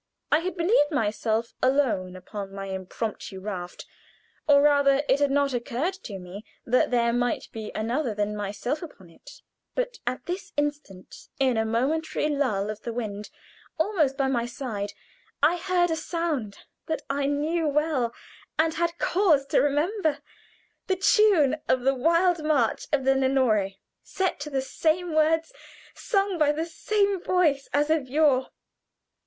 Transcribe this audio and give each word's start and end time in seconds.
I 0.31 0.39
had 0.39 0.57
believed 0.57 0.89
myself 0.89 1.53
alone 1.61 2.15
upon 2.15 2.51
my 2.55 2.65
impromptu 2.65 3.39
raft 3.39 3.85
or 4.47 4.59
rather, 4.63 5.03
it 5.07 5.19
had 5.19 5.29
not 5.29 5.53
occurred 5.53 5.93
to 6.05 6.17
me 6.17 6.43
that 6.65 6.89
there 6.89 7.13
might 7.13 7.49
be 7.51 7.71
another 7.75 8.15
than 8.15 8.35
myself 8.35 8.81
upon 8.81 9.11
it; 9.11 9.41
but 9.75 9.99
at 10.07 10.25
this 10.25 10.53
instant, 10.57 11.27
in 11.39 11.55
a 11.55 11.65
momentary 11.65 12.27
lull 12.29 12.71
of 12.71 12.81
the 12.81 12.91
wind, 12.91 13.29
almost 13.77 14.17
by 14.17 14.27
my 14.27 14.47
side 14.47 14.93
I 15.43 15.57
heard 15.57 15.91
a 15.91 15.95
sound 15.95 16.57
that 16.87 17.03
I 17.07 17.27
knew 17.27 17.67
well, 17.67 18.11
and 18.57 18.73
had 18.73 18.97
cause 18.97 19.45
to 19.49 19.59
remember 19.61 20.17
the 20.87 20.95
tune 20.95 21.57
of 21.67 21.81
the 21.81 21.93
wild 21.93 22.43
march 22.43 22.87
from 22.89 23.03
"Lenore," 23.03 23.73
set 24.01 24.39
to 24.39 24.49
the 24.49 24.63
same 24.63 25.13
words, 25.13 25.53
sung 25.93 26.39
by 26.39 26.51
the 26.51 26.65
same 26.65 27.21
voice 27.21 27.69
as 27.71 27.91
of 27.91 28.07
yore. 28.09 28.47